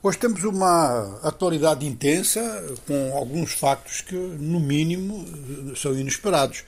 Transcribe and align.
Hoje 0.00 0.16
temos 0.16 0.44
uma 0.44 1.18
atualidade 1.24 1.84
intensa 1.84 2.40
com 2.86 3.16
alguns 3.16 3.50
factos 3.50 4.00
que, 4.00 4.14
no 4.14 4.60
mínimo, 4.60 5.26
são 5.74 5.92
inesperados. 5.98 6.62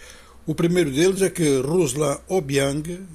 O 0.45 0.53
primeiro 0.53 0.91
deles 0.91 1.23
é 1.23 1.31
que 1.31 1.61
Ruslan 1.61 2.19
Obiang, 2.27 3.07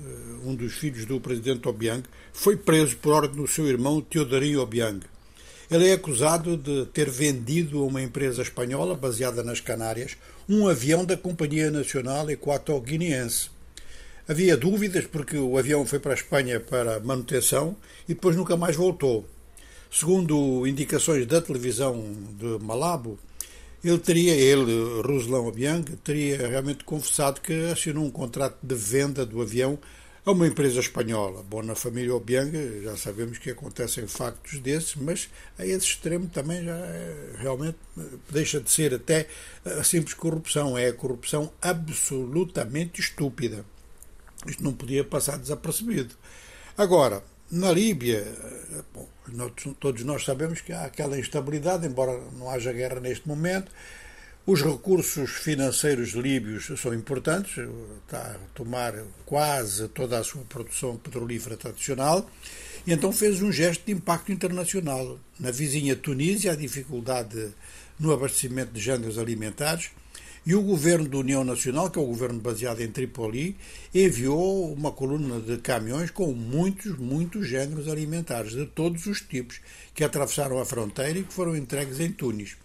um 0.45 0.55
dos 0.55 0.75
filhos 0.75 1.03
do 1.03 1.19
presidente 1.19 1.67
Obiang, 1.67 2.01
foi 2.31 2.55
preso 2.55 2.95
por 2.95 3.11
ordem 3.11 3.35
do 3.35 3.45
seu 3.45 3.67
irmão 3.67 3.99
Teodorinho 3.99 4.61
Obiang. 4.61 5.01
Ele 5.69 5.89
é 5.89 5.91
acusado 5.91 6.55
de 6.55 6.85
ter 6.93 7.09
vendido 7.09 7.79
a 7.79 7.85
uma 7.85 8.01
empresa 8.01 8.41
espanhola 8.41 8.95
baseada 8.95 9.43
nas 9.43 9.59
Canárias 9.59 10.15
um 10.47 10.69
avião 10.69 11.03
da 11.03 11.17
Companhia 11.17 11.69
Nacional 11.69 12.29
Equato-Guineense. 12.29 13.49
Havia 14.29 14.55
dúvidas 14.55 15.05
porque 15.07 15.37
o 15.37 15.57
avião 15.57 15.85
foi 15.85 15.99
para 15.99 16.11
a 16.11 16.15
Espanha 16.15 16.61
para 16.61 17.01
manutenção 17.01 17.75
e 18.07 18.13
depois 18.13 18.37
nunca 18.37 18.55
mais 18.55 18.77
voltou. 18.77 19.27
Segundo 19.97 20.67
indicações 20.67 21.25
da 21.25 21.39
televisão 21.39 22.03
de 22.37 22.61
Malabo, 22.61 23.17
ele 23.81 23.97
teria, 23.97 24.35
ele, 24.35 24.73
Ruslan 25.01 25.39
Obiang, 25.43 25.89
teria 26.03 26.49
realmente 26.49 26.83
confessado 26.83 27.39
que 27.39 27.53
assinou 27.71 28.03
um 28.03 28.11
contrato 28.11 28.57
de 28.61 28.75
venda 28.75 29.25
do 29.25 29.41
avião 29.41 29.79
a 30.25 30.33
uma 30.33 30.47
empresa 30.47 30.81
espanhola. 30.81 31.41
Bom, 31.43 31.63
na 31.63 31.75
família 31.75 32.13
Obiang 32.13 32.51
já 32.83 32.97
sabemos 32.97 33.37
que 33.37 33.51
acontecem 33.51 34.05
factos 34.05 34.59
desses, 34.59 34.95
mas 34.95 35.29
a 35.57 35.65
esse 35.65 35.85
extremo 35.85 36.27
também 36.27 36.65
já 36.65 36.75
é, 36.75 37.31
realmente 37.37 37.77
deixa 38.29 38.59
de 38.59 38.69
ser 38.69 38.95
até 38.95 39.29
a 39.63 39.81
simples 39.81 40.13
corrupção. 40.13 40.77
É 40.77 40.87
a 40.89 40.93
corrupção 40.93 41.49
absolutamente 41.61 42.99
estúpida. 42.99 43.63
Isto 44.45 44.61
não 44.61 44.73
podia 44.73 45.05
passar 45.05 45.37
desapercebido. 45.37 46.15
Agora, 46.77 47.23
na 47.49 47.71
Líbia, 47.71 48.25
todos 49.79 50.03
nós 50.03 50.23
sabemos 50.23 50.61
que 50.61 50.73
há 50.73 50.83
aquela 50.83 51.17
instabilidade, 51.19 51.85
embora 51.85 52.19
não 52.37 52.49
haja 52.49 52.71
guerra 52.71 52.99
neste 52.99 53.27
momento. 53.27 53.71
Os 54.45 54.61
recursos 54.61 55.31
financeiros 55.31 56.09
líbios 56.09 56.67
são 56.79 56.93
importantes, 56.93 57.57
está 58.05 58.19
a 58.19 58.37
tomar 58.53 58.93
quase 59.25 59.87
toda 59.87 60.19
a 60.19 60.23
sua 60.23 60.43
produção 60.43 60.97
petrolífera 60.97 61.57
tradicional, 61.57 62.29
e 62.85 62.93
então 62.93 63.11
fez 63.11 63.41
um 63.41 63.51
gesto 63.51 63.85
de 63.85 63.91
impacto 63.93 64.31
internacional. 64.31 65.19
Na 65.39 65.49
vizinha 65.49 65.95
Tunísia, 65.95 66.51
a 66.51 66.55
dificuldade 66.55 67.53
no 67.99 68.13
abastecimento 68.13 68.71
de 68.71 68.79
géneros 68.79 69.17
alimentares 69.17 69.89
e 70.45 70.53
o 70.53 70.61
governo 70.61 71.09
da 71.09 71.17
União 71.17 71.43
Nacional, 71.43 71.89
que 71.89 71.97
é 71.97 72.01
o 72.01 72.05
governo 72.05 72.39
baseado 72.39 72.81
em 72.81 72.91
Tripoli, 72.91 73.57
enviou 73.93 74.71
uma 74.71 74.91
coluna 74.91 75.39
de 75.39 75.57
caminhões 75.57 76.11
com 76.11 76.31
muitos, 76.33 76.97
muitos 76.99 77.47
géneros 77.47 77.87
alimentares 77.87 78.51
de 78.51 78.65
todos 78.67 79.07
os 79.07 79.21
tipos 79.21 79.59
que 79.93 80.03
atravessaram 80.03 80.59
a 80.59 80.65
fronteira 80.65 81.17
e 81.17 81.23
que 81.23 81.33
foram 81.33 81.55
entregues 81.55 81.99
em 81.99 82.11
Tunis. 82.11 82.55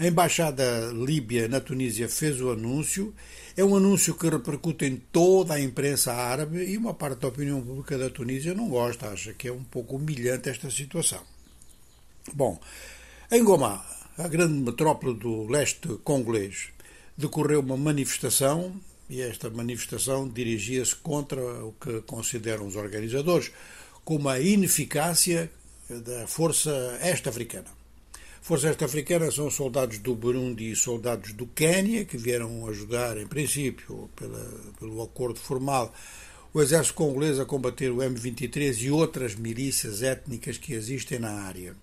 A 0.00 0.06
embaixada 0.06 0.92
líbia 0.92 1.48
na 1.48 1.60
Tunísia 1.60 2.08
fez 2.08 2.40
o 2.40 2.50
anúncio. 2.50 3.12
É 3.56 3.64
um 3.64 3.74
anúncio 3.74 4.14
que 4.14 4.28
repercute 4.28 4.84
em 4.84 4.96
toda 4.96 5.54
a 5.54 5.60
imprensa 5.60 6.12
árabe 6.12 6.64
e 6.64 6.76
uma 6.76 6.94
parte 6.94 7.20
da 7.20 7.28
opinião 7.28 7.60
pública 7.60 7.98
da 7.98 8.08
Tunísia 8.08 8.54
não 8.54 8.68
gosta, 8.68 9.08
acha 9.08 9.32
que 9.32 9.48
é 9.48 9.52
um 9.52 9.64
pouco 9.64 9.96
humilhante 9.96 10.48
esta 10.48 10.70
situação. 10.70 11.20
Bom, 12.32 12.60
em 13.30 13.42
Goma, 13.42 13.84
a 14.16 14.28
grande 14.28 14.54
metrópole 14.54 15.18
do 15.18 15.48
leste 15.48 15.88
congolês, 16.04 16.68
decorreu 17.18 17.58
uma 17.60 17.76
manifestação 17.76 18.72
e 19.10 19.20
esta 19.20 19.50
manifestação 19.50 20.28
dirigia-se 20.28 20.94
contra 20.94 21.42
o 21.64 21.72
que 21.72 22.00
consideram 22.02 22.66
os 22.66 22.76
organizadores 22.76 23.50
como 24.04 24.28
a 24.28 24.38
ineficácia 24.38 25.50
da 25.90 26.26
força 26.28 26.98
este-africana. 27.02 27.66
Força 28.40 28.70
este-africana 28.70 29.30
são 29.30 29.50
soldados 29.50 29.98
do 29.98 30.14
Burundi 30.14 30.70
e 30.70 30.76
soldados 30.76 31.32
do 31.32 31.46
Quênia 31.46 32.04
que 32.04 32.16
vieram 32.16 32.66
ajudar, 32.68 33.18
em 33.18 33.26
princípio, 33.26 34.08
pela, 34.14 34.50
pelo 34.78 35.02
acordo 35.02 35.40
formal, 35.40 35.92
o 36.54 36.62
exército 36.62 36.94
congolês 36.94 37.40
a 37.40 37.44
combater 37.44 37.90
o 37.90 37.96
M23 37.96 38.82
e 38.82 38.90
outras 38.90 39.34
milícias 39.34 40.02
étnicas 40.02 40.56
que 40.56 40.72
existem 40.72 41.18
na 41.18 41.32
área. 41.42 41.74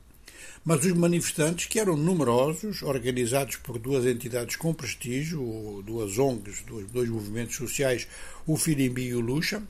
Mas 0.63 0.83
os 0.83 0.93
manifestantes, 0.93 1.67
que 1.67 1.79
eram 1.79 1.95
numerosos, 1.95 2.81
organizados 2.81 3.55
por 3.57 3.77
duas 3.77 4.05
entidades 4.05 4.55
com 4.55 4.73
prestígio, 4.73 5.83
duas 5.85 6.17
ONGs, 6.17 6.63
dois, 6.67 6.87
dois 6.87 7.09
movimentos 7.09 7.55
sociais, 7.55 8.07
o 8.47 8.57
Firimbi 8.57 9.07
e 9.07 9.15
o 9.15 9.19
Lucha, 9.19 9.61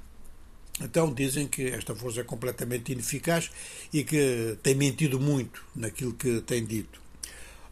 então 0.81 1.13
dizem 1.13 1.47
que 1.47 1.67
esta 1.67 1.95
força 1.95 2.21
é 2.21 2.23
completamente 2.23 2.91
ineficaz 2.91 3.49
e 3.93 4.03
que 4.03 4.57
tem 4.61 4.75
mentido 4.75 5.19
muito 5.19 5.63
naquilo 5.75 6.13
que 6.13 6.41
tem 6.41 6.65
dito. 6.65 7.05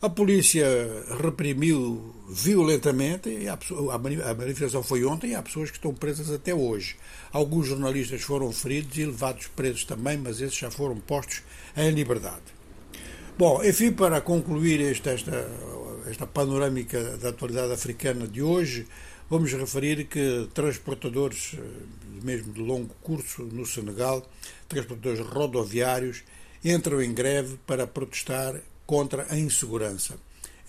A 0.02 0.10
polícia 0.10 0.68
reprimiu 1.22 2.14
violentamente, 2.30 3.30
e 3.30 3.48
a, 3.48 3.54
a 3.54 4.34
manifestação 4.34 4.84
foi 4.84 5.06
ontem 5.06 5.32
e 5.32 5.36
há 5.36 5.42
pessoas 5.42 5.72
que 5.72 5.78
estão 5.78 5.94
presas 5.94 6.30
até 6.30 6.54
hoje. 6.54 6.98
Alguns 7.32 7.68
jornalistas 7.68 8.22
foram 8.22 8.52
feridos 8.52 8.98
e 8.98 9.06
levados 9.06 9.48
presos 9.48 9.86
também, 9.86 10.18
mas 10.18 10.42
esses 10.42 10.58
já 10.58 10.70
foram 10.70 10.98
postos 10.98 11.42
em 11.78 11.90
liberdade. 11.92 12.44
Bom, 13.36 13.64
enfim, 13.64 13.92
para 13.92 14.22
concluir 14.22 14.80
esta, 14.80 15.10
esta, 15.10 15.50
esta 16.08 16.28
panorâmica 16.28 17.18
da 17.18 17.30
atualidade 17.30 17.74
africana 17.74 18.28
de 18.28 18.44
hoje, 18.44 18.86
vamos 19.28 19.52
referir 19.54 20.06
que 20.06 20.48
transportadores, 20.54 21.56
eh, 21.58 21.62
mesmo 22.22 22.54
de 22.54 22.62
longo 22.62 22.94
curso 23.02 23.42
no 23.42 23.66
Senegal, 23.66 24.24
transportadores 24.70 25.20
rodoviários, 25.20 26.24
entram 26.64 27.02
em 27.02 27.12
greve 27.12 27.58
para 27.66 27.88
protestar 27.88 28.62
contra 28.86 29.26
a 29.28 29.36
insegurança. 29.36 30.16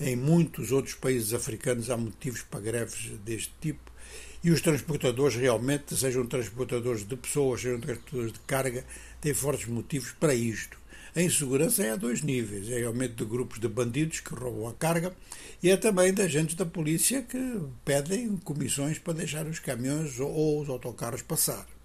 Em 0.01 0.17
muitos 0.17 0.73
outros 0.73 0.95
países 0.95 1.35
africanos 1.35 1.91
há 1.91 1.99
motivos 1.99 2.41
para 2.45 2.61
greves 2.61 3.11
deste 3.27 3.53
tipo 3.61 3.93
e 4.43 4.51
os 4.51 4.63
transportadores 4.63 5.37
realmente, 5.37 5.95
sejam 5.95 6.25
transportadores 6.25 7.07
de 7.07 7.15
pessoas, 7.15 7.61
sejam 7.61 7.79
transportadores 7.79 8.33
de 8.33 8.41
carga, 8.41 8.85
têm 9.21 9.35
fortes 9.35 9.67
motivos 9.67 10.13
para 10.13 10.35
isto. 10.35 10.79
A 11.17 11.23
insegurança 11.23 11.85
é 11.85 11.91
a 11.91 11.97
dois 11.97 12.23
níveis: 12.23 12.69
é 12.69 12.79
realmente 12.79 13.15
de 13.15 13.25
grupos 13.25 13.61
de 13.61 13.69
bandidos 13.69 14.19
que 14.19 14.35
roubam 14.35 14.69
a 14.69 14.75
carga 14.75 15.15
e 15.63 15.71
é 15.71 15.77
também 15.77 16.13
de 16.13 16.21
agentes 16.21 16.57
da 16.57 16.67
polícia 16.67 17.23
que 17.23 17.61
pedem 17.85 18.37
comissões 18.39 18.99
para 18.99 19.15
deixar 19.15 19.47
os 19.47 19.61
caminhões 19.61 20.19
ou 20.19 20.61
os 20.61 20.69
autocarros 20.69 21.23
passar. 21.23 21.67